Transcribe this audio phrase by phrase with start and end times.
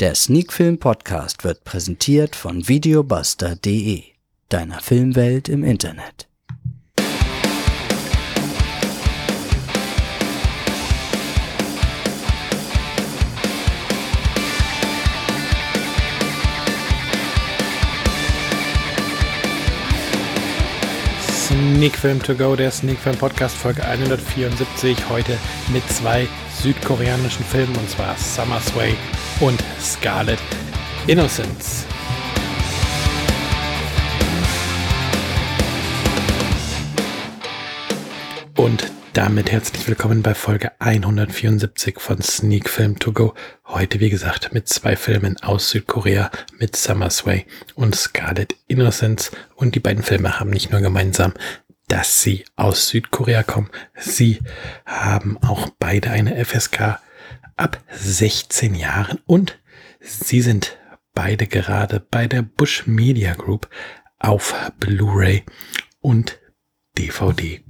[0.00, 4.02] Der Sneakfilm Podcast wird präsentiert von videobuster.de,
[4.48, 6.26] deiner Filmwelt im Internet.
[21.30, 25.38] Sneak Film to go, der Sneak Film Podcast Folge 174, heute
[25.72, 26.26] mit zwei
[26.64, 28.94] südkoreanischen Filmen und zwar Summer Sway
[29.40, 30.38] und Scarlet
[31.06, 31.84] Innocence.
[38.56, 43.34] Und damit herzlich willkommen bei Folge 174 von Sneak Film To Go.
[43.66, 47.44] Heute, wie gesagt, mit zwei Filmen aus Südkorea mit Summer Sway
[47.74, 49.32] und Scarlet Innocence.
[49.54, 51.34] Und die beiden Filme haben nicht nur gemeinsam,
[51.88, 54.40] dass sie aus Südkorea kommen, sie
[54.86, 57.00] haben auch beide eine FSK
[57.56, 59.58] ab 16 Jahren und
[60.00, 60.78] sie sind
[61.12, 63.68] beide gerade bei der Bush Media Group
[64.18, 65.44] auf Blu-ray
[66.00, 66.40] und
[66.98, 67.62] DVD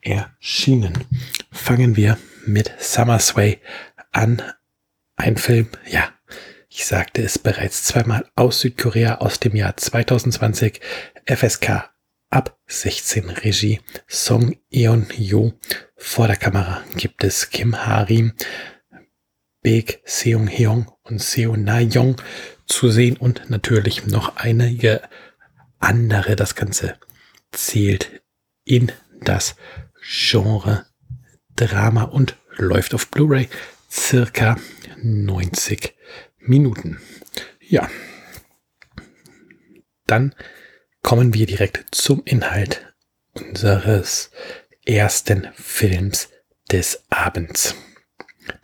[0.00, 1.04] erschienen.
[1.50, 3.60] Fangen wir mit Summer Sway
[4.10, 4.42] an.
[5.16, 6.08] Ein Film, ja,
[6.68, 10.80] ich sagte es bereits zweimal aus Südkorea aus dem Jahr 2020.
[11.26, 11.91] FSK
[12.32, 15.52] ab 16 Regie Song Eon Yo.
[15.96, 18.32] Vor der Kamera gibt es Kim Harim,
[19.62, 22.16] Baek Seung Hyung und Seo Na Young
[22.66, 25.02] zu sehen und natürlich noch einige
[25.78, 26.34] andere.
[26.34, 26.96] Das Ganze
[27.52, 28.22] zählt
[28.64, 29.54] in das
[30.00, 30.86] Genre
[31.54, 33.48] Drama und läuft auf Blu-ray
[33.90, 34.56] circa
[35.02, 35.94] 90
[36.38, 36.98] Minuten.
[37.60, 37.90] Ja.
[40.06, 40.34] Dann
[41.02, 42.92] kommen wir direkt zum Inhalt
[43.34, 44.30] unseres
[44.86, 46.28] ersten Films
[46.70, 47.74] des Abends.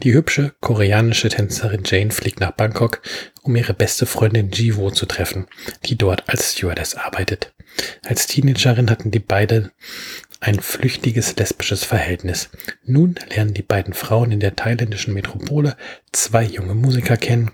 [0.02, 3.00] Die hübsche koreanische Tänzerin Jane fliegt nach Bangkok,
[3.42, 5.46] um ihre beste Freundin Jiwo zu treffen,
[5.84, 7.54] die dort als Stewardess arbeitet.
[8.04, 9.70] Als Teenagerin hatten die beiden
[10.40, 12.48] ein flüchtiges lesbisches Verhältnis.
[12.84, 15.76] Nun lernen die beiden Frauen in der thailändischen Metropole
[16.12, 17.50] zwei junge Musiker kennen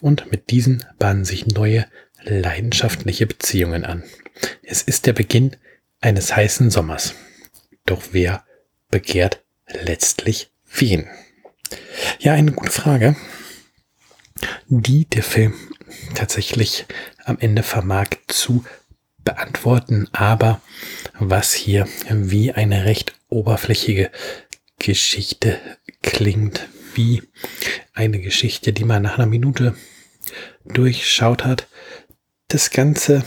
[0.00, 1.86] und mit diesen bahnen sich neue,
[2.24, 4.02] leidenschaftliche Beziehungen an.
[4.62, 5.56] Es ist der Beginn
[6.00, 7.14] eines heißen Sommers.
[7.86, 8.44] Doch wer
[8.90, 11.06] begehrt letztlich wen?
[12.18, 13.16] Ja, eine gute Frage,
[14.68, 15.54] die der Film
[16.14, 16.86] tatsächlich
[17.24, 18.64] am Ende vermag zu
[19.18, 20.60] beantworten, aber
[21.18, 24.10] was hier wie eine recht oberflächige
[24.78, 25.58] Geschichte
[26.02, 27.22] klingt, wie
[27.94, 29.74] eine Geschichte, die man nach einer Minute
[30.64, 31.68] durchschaut hat.
[32.48, 33.24] Das Ganze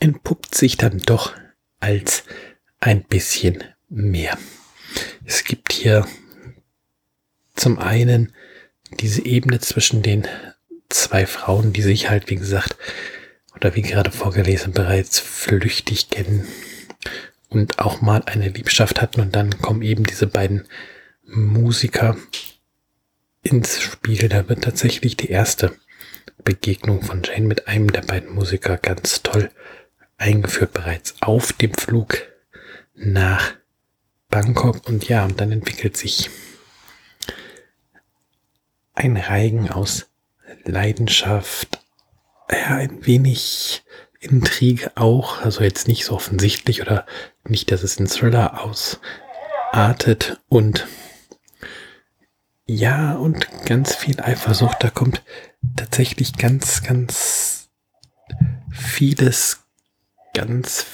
[0.00, 1.34] entpuppt sich dann doch
[1.80, 2.24] als
[2.80, 4.36] ein bisschen mehr.
[5.24, 6.06] Es gibt hier
[7.54, 8.32] zum einen
[9.00, 10.26] diese Ebene zwischen den
[10.88, 12.76] zwei Frauen, die sich halt, wie gesagt,
[13.54, 16.46] oder wie gerade vorgelesen, bereits flüchtig kennen
[17.48, 20.66] und auch mal eine Liebschaft hatten und dann kommen eben diese beiden
[21.24, 22.16] Musiker
[23.42, 24.28] ins Spiel.
[24.28, 25.76] Da wird tatsächlich die erste
[26.44, 29.50] Begegnung von Jane mit einem der beiden Musiker ganz toll
[30.16, 32.22] eingeführt bereits auf dem Flug
[32.94, 33.54] nach
[34.28, 34.88] Bangkok.
[34.88, 36.30] Und ja, und dann entwickelt sich
[38.94, 40.10] ein Reigen aus
[40.64, 41.80] Leidenschaft,
[42.50, 43.82] ja, ein wenig
[44.20, 47.06] Intrige auch, also jetzt nicht so offensichtlich oder
[47.44, 50.40] nicht, dass es in Thriller ausartet.
[50.48, 50.86] Und
[52.66, 55.22] ja, und ganz viel Eifersucht, da kommt
[55.76, 57.70] tatsächlich ganz, ganz
[58.70, 59.60] vieles,
[60.34, 60.86] ganz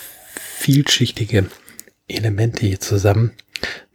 [0.58, 1.50] vielschichtige
[2.08, 3.32] Elemente hier zusammen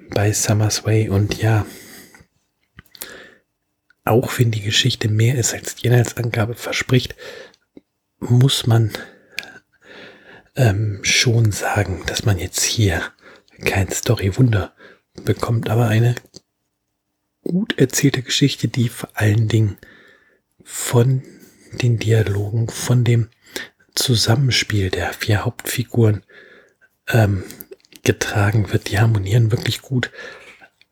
[0.09, 1.09] bei Summer's Way.
[1.09, 1.65] Und ja,
[4.05, 7.15] auch wenn die Geschichte mehr ist als die Inhaltsangabe verspricht,
[8.19, 8.91] muss man
[10.55, 13.01] ähm, schon sagen, dass man jetzt hier
[13.65, 14.73] kein Story-Wunder
[15.23, 16.15] bekommt, aber eine
[17.43, 19.77] gut erzählte Geschichte, die vor allen Dingen
[20.63, 21.23] von
[21.81, 23.29] den Dialogen, von dem
[23.95, 26.23] Zusammenspiel der vier Hauptfiguren
[27.07, 27.43] ähm,
[28.03, 28.89] getragen wird.
[28.89, 30.11] Die harmonieren wirklich gut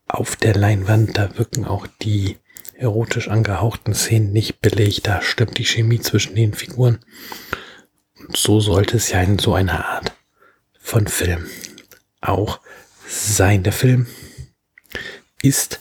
[0.08, 1.18] auf der Leinwand.
[1.18, 2.38] Da wirken auch die
[2.76, 5.02] erotisch angehauchten Szenen nicht billig.
[5.02, 7.00] Da stimmt die Chemie zwischen den Figuren.
[8.20, 10.14] Und so sollte es ja in so einer Art
[10.80, 11.46] von Film
[12.22, 12.60] auch
[13.08, 13.64] sein.
[13.64, 14.08] Der Film
[15.42, 15.80] ist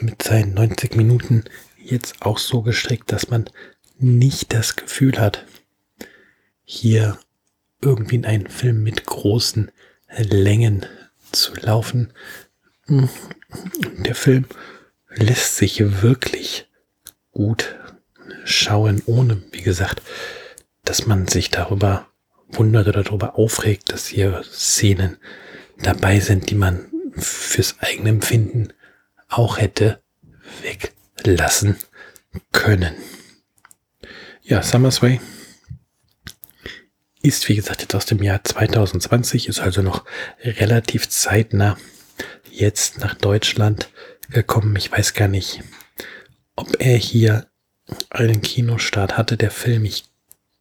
[0.00, 1.44] mit seinen 90 Minuten
[1.90, 3.48] jetzt auch so gestrickt, dass man
[3.98, 5.44] nicht das Gefühl hat,
[6.64, 7.18] hier
[7.80, 9.70] irgendwie in einen Film mit großen
[10.16, 10.86] Längen
[11.32, 12.12] zu laufen.
[12.88, 14.46] Der Film
[15.08, 16.68] lässt sich wirklich
[17.32, 17.76] gut
[18.44, 20.02] schauen, ohne, wie gesagt,
[20.84, 22.08] dass man sich darüber
[22.48, 25.18] wundert oder darüber aufregt, dass hier Szenen
[25.82, 28.72] dabei sind, die man fürs eigene Empfinden
[29.28, 30.02] auch hätte
[31.24, 31.76] weglassen
[32.52, 32.94] können.
[34.42, 35.20] Ja, Summersway
[37.22, 40.04] ist, wie gesagt, jetzt aus dem Jahr 2020, ist also noch
[40.42, 41.76] relativ zeitnah
[42.50, 43.90] jetzt nach Deutschland
[44.30, 44.74] gekommen.
[44.76, 45.62] Ich weiß gar nicht,
[46.56, 47.46] ob er hier
[48.08, 49.84] einen Kinostart hatte, der Film.
[49.84, 50.04] Ich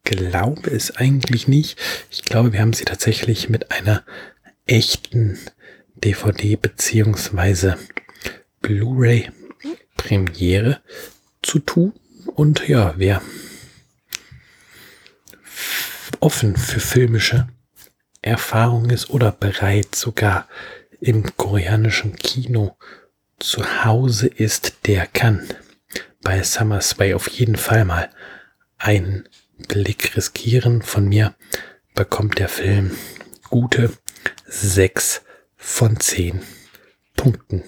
[0.04, 1.80] glaube es eigentlich nicht.
[2.10, 4.04] Ich glaube, wir haben sie tatsächlich mit einer
[4.66, 5.40] echten
[5.96, 7.78] DVD beziehungsweise
[8.62, 9.32] Blu-ray
[10.00, 10.82] Premiere
[11.42, 11.94] zu tun.
[12.36, 13.22] Und ja, wer
[16.22, 17.50] offen für filmische
[18.22, 20.48] Erfahrung ist oder bereit sogar
[21.02, 22.78] im koreanischen Kino
[23.40, 25.48] zu Hause ist, der kann
[26.22, 28.10] bei Summer Sway auf jeden Fall mal
[28.78, 29.28] einen
[29.68, 30.82] Blick riskieren.
[30.82, 31.36] Von mir
[31.94, 32.96] bekommt der Film
[33.50, 33.92] gute
[34.46, 35.22] sechs
[35.58, 36.42] von zehn
[37.16, 37.64] Punkten.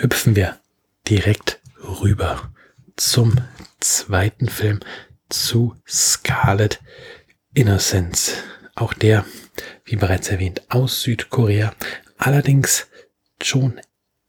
[0.00, 0.60] Hüpfen wir
[1.08, 2.52] direkt rüber
[2.94, 3.34] zum
[3.80, 4.78] zweiten Film,
[5.28, 6.80] zu Scarlet
[7.52, 8.34] Innocence.
[8.76, 9.24] Auch der,
[9.84, 11.74] wie bereits erwähnt, aus Südkorea.
[12.16, 12.86] Allerdings
[13.42, 13.80] schon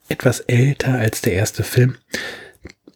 [0.08, 2.00] etwas älter als der erste Film,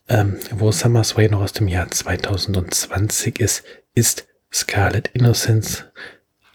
[0.09, 5.85] ähm, wo Summer Sway noch aus dem Jahr 2020 ist, ist Scarlet Innocence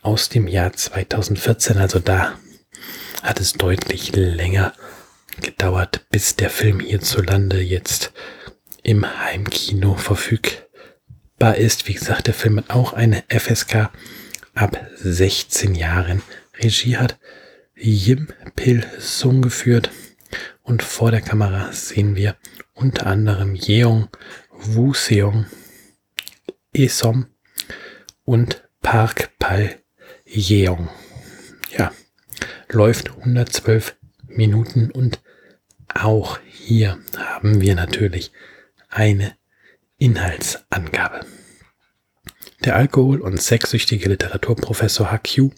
[0.02, 1.78] aus dem Jahr 2014.
[1.78, 2.36] Also da
[3.22, 4.72] hat es deutlich länger
[5.42, 8.12] gedauert, bis der Film hierzulande jetzt
[8.82, 11.88] im Heimkino verfügbar ist.
[11.88, 13.90] Wie gesagt, der Film hat auch eine FSK
[14.54, 16.22] ab 16 Jahren.
[16.58, 17.18] Regie hat
[17.74, 19.90] Yim Pil Sung geführt
[20.62, 22.36] und vor der Kamera sehen wir
[22.74, 24.08] unter anderem Yeong,
[24.50, 25.46] Woo Seong,
[26.72, 27.26] Esom
[28.24, 29.76] und Park Pal
[30.26, 30.88] Yeong.
[31.76, 31.92] Ja,
[32.68, 33.96] läuft 112
[34.26, 35.20] Minuten und
[36.04, 38.32] auch hier haben wir natürlich
[38.88, 39.36] eine
[39.98, 41.26] Inhaltsangabe.
[42.64, 45.52] Der Alkohol- und sexsüchtige Literaturprofessor HQ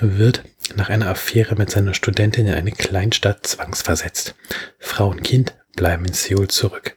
[0.00, 0.44] wird
[0.76, 4.34] nach einer Affäre mit seiner Studentin in eine Kleinstadt zwangsversetzt.
[4.78, 6.96] Frau und Kind bleiben in Seoul zurück.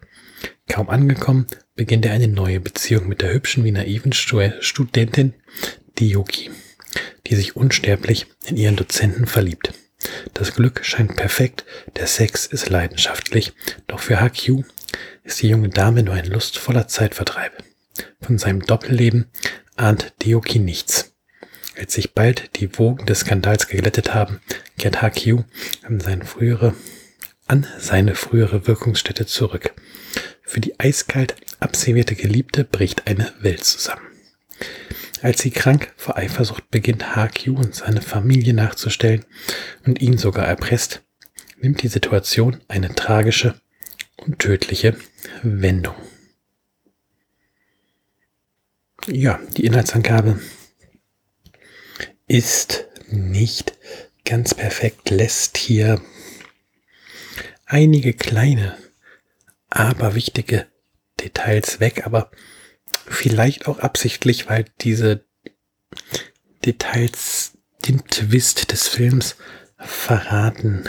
[0.68, 5.34] Kaum angekommen, beginnt er eine neue Beziehung mit der hübschen wie naiven Studentin
[5.98, 6.52] Dioki,
[7.26, 9.74] die sich unsterblich in ihren Dozenten verliebt.
[10.34, 11.66] Das Glück scheint perfekt,
[11.96, 13.54] der Sex ist leidenschaftlich,
[13.88, 14.64] doch für HQ
[15.24, 17.64] ist die junge Dame nur ein lustvoller Zeitvertreib.
[18.22, 19.26] Von seinem Doppelleben
[19.76, 21.14] ahnt Dioki nichts.
[21.78, 24.42] Als sich bald die Wogen des Skandals geglättet haben,
[24.78, 25.44] kehrt HQ
[25.84, 26.74] an seine frühere,
[27.46, 29.74] an seine frühere Wirkungsstätte zurück.
[30.42, 34.07] Für die eiskalt abservierte Geliebte bricht eine Welt zusammen.
[35.22, 39.26] Als sie krank vor Eifersucht beginnt, HQ und seine Familie nachzustellen
[39.86, 41.04] und ihn sogar erpresst,
[41.60, 43.60] nimmt die Situation eine tragische
[44.18, 44.96] und tödliche
[45.42, 45.96] Wendung.
[49.08, 50.40] Ja, die Inhaltsangabe
[52.28, 53.78] ist nicht
[54.26, 56.02] ganz perfekt, lässt hier
[57.66, 58.78] einige kleine,
[59.70, 60.68] aber wichtige
[61.20, 62.32] Details weg, aber
[63.08, 65.26] vielleicht auch absichtlich, weil diese
[66.66, 67.54] Details
[67.88, 69.36] den Twist des Films
[69.78, 70.84] verraten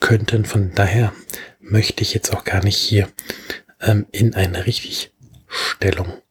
[0.00, 0.44] könnten.
[0.44, 1.12] Von daher
[1.60, 3.08] möchte ich jetzt auch gar nicht hier
[3.80, 6.22] ähm, in eine Richtigstellung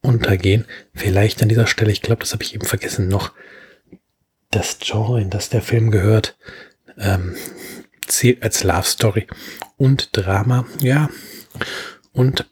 [0.00, 0.64] untergehen.
[0.94, 3.32] Vielleicht an dieser Stelle, ich glaube, das habe ich eben vergessen, noch
[4.50, 6.36] das Genre, in das der Film gehört,
[6.96, 7.36] ähm,
[8.06, 9.26] zählt als Love Story
[9.76, 10.66] und Drama.
[10.80, 11.10] Ja,
[12.12, 12.48] und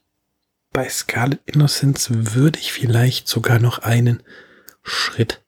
[0.77, 4.23] bei Scarlet Innocence würde ich vielleicht sogar noch einen
[4.83, 5.43] Schritt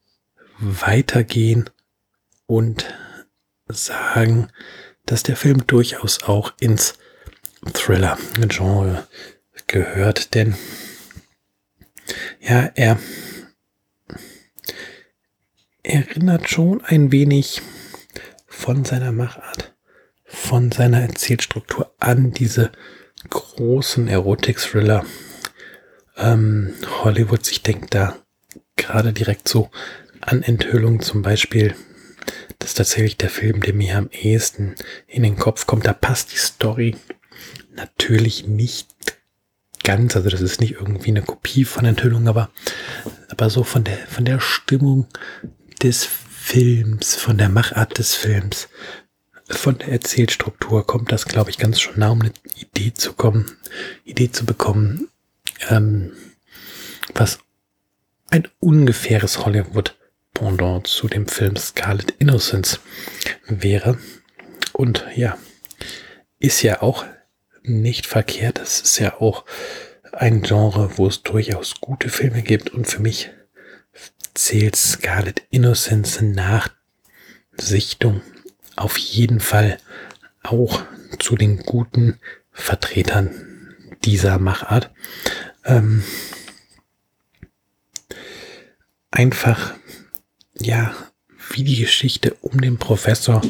[0.58, 1.68] weitergehen
[2.46, 2.86] und
[3.66, 4.48] sagen,
[5.04, 6.94] dass der Film durchaus auch ins
[7.74, 9.06] Thriller-Genre
[9.66, 10.56] gehört, denn
[12.40, 12.98] ja, er
[15.82, 17.60] erinnert schon ein wenig
[18.46, 19.76] von seiner Machart,
[20.24, 22.72] von seiner Erzählstruktur an diese
[23.28, 25.04] großen Erotik-Thriller
[26.16, 27.50] ähm, Hollywoods.
[27.50, 28.16] Ich denke da
[28.76, 29.70] gerade direkt so
[30.20, 31.74] an Enthüllung zum Beispiel.
[32.58, 34.74] Das ist tatsächlich der Film, der mir am ehesten
[35.06, 35.86] in den Kopf kommt.
[35.86, 36.96] Da passt die Story
[37.74, 38.88] natürlich nicht
[39.84, 42.50] ganz, also das ist nicht irgendwie eine Kopie von Enthüllung, aber,
[43.28, 45.06] aber so von der, von der Stimmung
[45.82, 48.68] des Films, von der Machart des Films
[49.48, 53.56] von der Erzählstruktur kommt das, glaube ich, ganz schon nah, um eine Idee zu kommen,
[54.04, 55.08] Idee zu bekommen,
[55.70, 56.12] ähm,
[57.14, 57.38] was
[58.30, 62.80] ein ungefähres Hollywood-Pendant zu dem Film Scarlet Innocence
[63.46, 63.98] wäre.
[64.72, 65.38] Und ja,
[66.38, 67.04] ist ja auch
[67.62, 68.58] nicht verkehrt.
[68.58, 69.44] Das ist ja auch
[70.12, 72.70] ein Genre, wo es durchaus gute Filme gibt.
[72.70, 73.30] Und für mich
[74.34, 76.68] zählt Scarlet Innocence nach
[77.56, 78.20] Sichtung
[78.78, 79.78] auf jeden Fall
[80.42, 80.82] auch
[81.18, 82.18] zu den guten
[82.52, 83.30] Vertretern
[84.04, 84.90] dieser Machart.
[85.64, 86.02] Ähm,
[89.10, 89.74] einfach,
[90.58, 90.94] ja,
[91.50, 93.42] wie die Geschichte um den Professor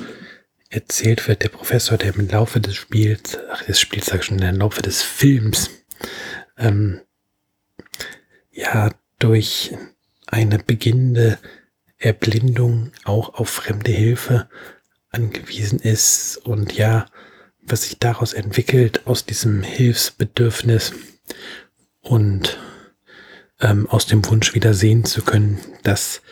[0.70, 1.42] erzählt wird.
[1.42, 4.82] Der Professor, der im Laufe des Spiels, ach, des Spiels sag ich schon, im Laufe
[4.82, 5.70] des Films,
[6.56, 7.00] ähm,
[8.52, 9.74] ja, durch
[10.26, 11.38] eine beginnende
[11.98, 14.48] Erblindung auch auf fremde Hilfe
[15.10, 17.06] angewiesen ist und ja,
[17.62, 20.92] was sich daraus entwickelt aus diesem Hilfsbedürfnis
[22.00, 22.58] und
[23.60, 26.22] ähm, aus dem Wunsch wieder sehen zu können, das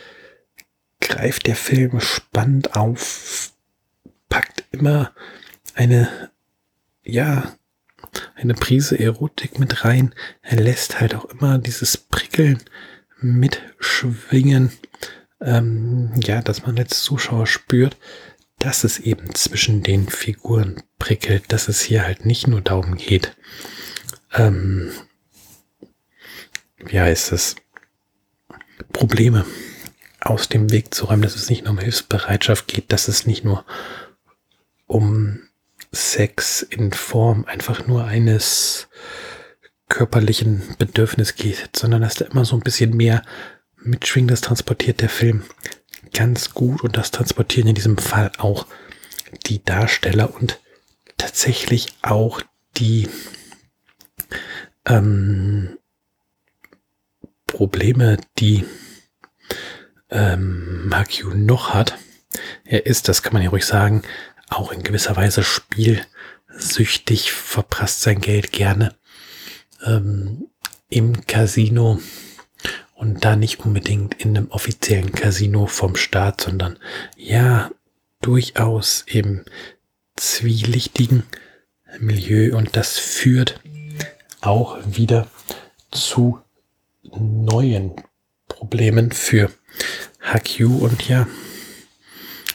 [0.99, 3.51] greift der Film spannend auf,
[4.29, 5.13] packt immer
[5.75, 6.31] eine,
[7.03, 7.55] ja,
[8.35, 10.13] eine Prise Erotik mit rein.
[10.41, 12.63] Er lässt halt auch immer dieses Prickeln
[13.19, 14.71] mitschwingen,
[15.41, 17.97] ähm, ja, dass man als Zuschauer spürt,
[18.59, 23.35] dass es eben zwischen den Figuren prickelt, dass es hier halt nicht nur darum geht,
[24.33, 24.91] ähm,
[26.77, 27.55] wie heißt es,
[28.93, 29.45] Probleme
[30.19, 33.43] aus dem Weg zu räumen, dass es nicht nur um Hilfsbereitschaft geht, dass es nicht
[33.43, 33.65] nur
[34.87, 35.41] um
[35.91, 38.87] Sex in Form einfach nur eines
[39.89, 43.23] körperlichen Bedürfnis geht, sondern dass da immer so ein bisschen mehr
[43.77, 44.29] mitschwingt.
[44.29, 45.43] Das transportiert der Film
[46.13, 48.67] ganz gut und das transportieren in diesem Fall auch
[49.45, 50.59] die Darsteller und
[51.17, 52.41] tatsächlich auch
[52.77, 53.09] die
[54.85, 55.77] ähm,
[57.45, 58.65] Probleme, die
[60.09, 61.97] ähm, Makyu noch hat.
[62.63, 64.03] Er ist, das kann man ja ruhig sagen,
[64.49, 68.95] auch in gewisser Weise spielsüchtig, verprasst sein Geld gerne
[69.85, 70.49] ähm,
[70.89, 71.99] im Casino
[72.97, 76.79] und da nicht unbedingt in einem offiziellen Casino vom Staat, sondern
[77.15, 77.69] ja,
[78.21, 79.45] durchaus im
[80.15, 81.23] zwielichtigen
[81.99, 82.57] Milieu.
[82.57, 83.59] Und das führt
[84.41, 85.27] auch wieder
[85.91, 86.39] zu
[87.03, 87.91] neuen
[88.47, 89.51] Problemen für
[90.19, 91.27] Hakyu und ja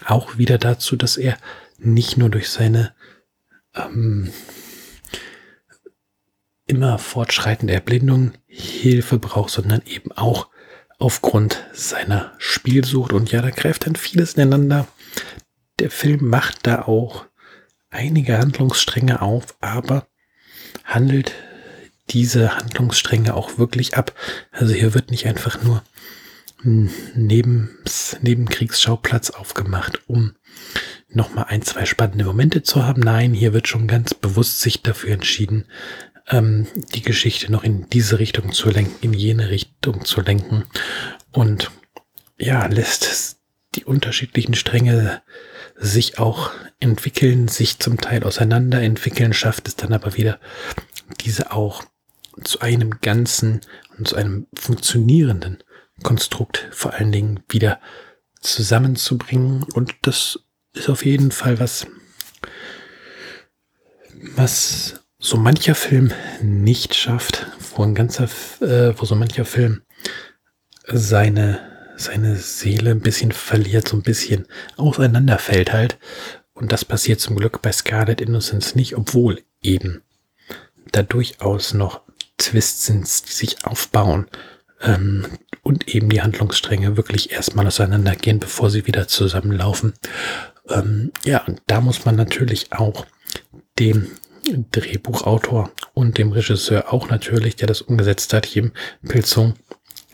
[0.05, 1.39] auch wieder dazu, dass er
[1.79, 2.93] nicht nur durch seine
[3.77, 4.33] ähm,
[6.67, 10.49] immer fortschreitende Erblindung Hilfe braucht, sondern eben auch
[10.99, 13.13] aufgrund seiner Spielsucht.
[13.13, 14.87] Und ja, da greift dann vieles ineinander.
[15.79, 17.27] Der Film macht da auch
[17.91, 20.07] einige Handlungsstränge auf, aber
[20.85, 21.33] handelt
[22.11, 24.15] diese Handlungsstränge auch wirklich ab.
[24.51, 25.83] Also hier wird nicht einfach nur
[26.65, 30.35] ein Nebens, Nebenkriegsschauplatz aufgemacht, um
[31.09, 33.03] nochmal ein, zwei spannende Momente zu haben.
[33.03, 35.67] Nein, hier wird schon ganz bewusst sich dafür entschieden,
[36.29, 40.65] ähm, die Geschichte noch in diese Richtung zu lenken, in jene Richtung zu lenken.
[41.31, 41.71] Und
[42.39, 43.39] ja, lässt
[43.75, 45.23] die unterschiedlichen Stränge
[45.77, 46.51] sich auch
[46.81, 50.39] entwickeln, sich zum Teil auseinander entwickeln, schafft es dann aber wieder,
[51.21, 51.83] diese auch
[52.45, 53.61] zu einem Ganzen
[53.99, 55.63] und zu einem funktionierenden
[56.03, 57.81] Konstrukt vor allen Dingen wieder
[58.41, 59.65] zusammenzubringen.
[59.75, 60.41] Und das
[60.75, 61.87] ist auf jeden Fall was,
[64.35, 66.13] was so mancher Film
[66.43, 68.25] nicht schafft, wo ein ganzer,
[68.61, 69.83] äh, wo so mancher Film
[70.89, 71.61] seine,
[71.97, 75.97] seine Seele ein bisschen verliert, so ein bisschen auseinanderfällt halt.
[76.55, 80.03] Und das passiert zum Glück bei Scarlet Innocence nicht, obwohl eben
[80.91, 82.01] da durchaus noch
[82.37, 84.27] Twists sind, die sich aufbauen
[84.81, 85.27] ähm,
[85.63, 89.95] und eben die Handlungsstränge wirklich erstmal auseinandergehen, bevor sie wieder zusammenlaufen.
[90.69, 93.07] Ähm, ja, und da muss man natürlich auch
[93.79, 94.09] dem
[94.43, 98.73] Drehbuchautor und dem Regisseur auch natürlich, der das umgesetzt hat, Jim
[99.07, 99.55] Pilzung,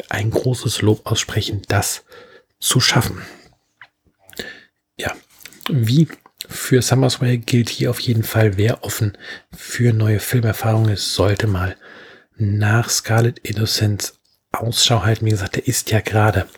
[0.09, 2.05] ein großes Lob aussprechen, das
[2.61, 3.23] zu schaffen.
[4.99, 5.15] Ja,
[5.69, 6.09] wie
[6.49, 9.17] für Summersway gilt hier auf jeden Fall, wer offen
[9.55, 11.77] für neue Filmerfahrungen ist, sollte mal
[12.37, 14.19] nach Scarlet Innocence
[14.53, 15.27] Ausschau halten.
[15.27, 16.49] Wie gesagt, der ist ja gerade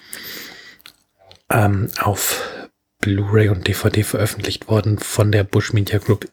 [1.51, 2.69] ähm, auf
[3.01, 6.31] Blu-ray und DVD veröffentlicht worden von der Bush Media Group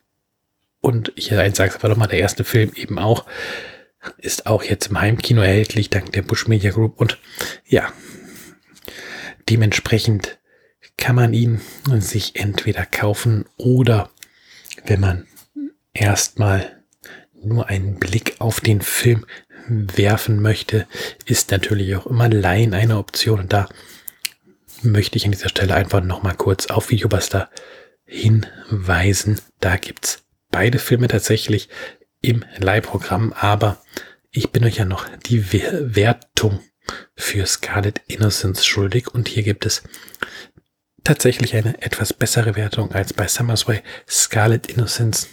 [0.82, 3.26] und ich sage es aber nochmal, der erste Film eben auch,
[4.18, 7.00] ist auch jetzt im Heimkino erhältlich, dank der Bush Media Group.
[7.00, 7.18] Und
[7.66, 7.92] ja,
[9.50, 10.40] dementsprechend
[10.98, 11.62] kann man ihn
[12.00, 14.10] sich entweder kaufen oder
[14.86, 15.28] wenn man
[15.94, 16.84] erstmal
[17.34, 19.26] nur einen Blick auf den Film
[19.68, 20.88] werfen möchte,
[21.26, 23.42] ist natürlich auch immer Laien eine Option.
[23.42, 23.68] Und da
[24.82, 27.50] möchte ich an dieser Stelle einfach nochmal kurz auf Videobuster
[28.06, 29.42] hinweisen.
[29.60, 31.70] Da gibt's beide Filme tatsächlich
[32.22, 33.82] im Leihprogramm, aber
[34.32, 36.60] ich bin euch ja noch die Wertung
[37.16, 39.84] für Scarlet Innocence schuldig und hier gibt es
[41.04, 43.82] tatsächlich eine etwas bessere Wertung als bei Summer's Way.
[44.10, 45.28] Scarlet Innocence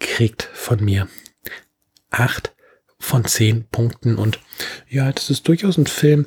[0.00, 1.08] kriegt von mir
[2.10, 2.52] acht
[2.98, 4.38] von zehn Punkten und
[4.88, 6.26] ja, das ist durchaus ein Film,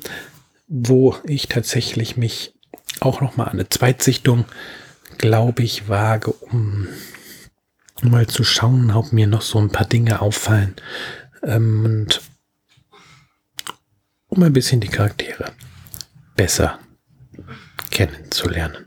[0.68, 2.54] wo ich tatsächlich mich
[3.00, 4.44] auch noch mal an eine Zweitsichtung,
[5.18, 6.34] glaube ich, wage,
[8.02, 10.74] um mal zu schauen, ob mir noch so ein paar Dinge auffallen
[11.42, 12.20] ähm, und
[14.28, 15.52] um ein bisschen die Charaktere
[16.34, 16.78] besser
[17.90, 18.86] kennenzulernen.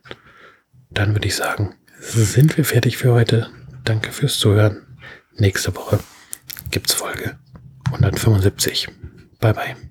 [0.91, 3.49] Dann würde ich sagen, sind wir fertig für heute.
[3.83, 4.85] Danke fürs Zuhören.
[5.35, 5.99] Nächste Woche
[6.69, 7.39] gibt's Folge
[7.91, 8.87] 175.
[9.39, 9.89] Bye bye.